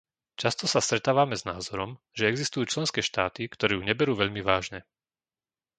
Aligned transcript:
Často 0.41 0.63
sa 0.73 0.81
stretávame 0.87 1.35
s 1.37 1.43
názorom, 1.51 1.91
že 2.17 2.25
existujú 2.31 2.63
členské 2.73 3.01
štáty, 3.09 3.41
ktoré 3.53 3.71
ju 3.77 3.81
neberú 3.89 4.13
veľmi 4.21 4.41
vážne. 4.49 4.79